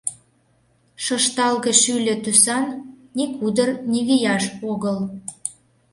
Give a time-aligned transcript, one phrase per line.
[1.03, 2.65] Шышталге-шӱльӧ тӱсан,
[3.17, 4.97] ни кудыр, ни вияш огыл.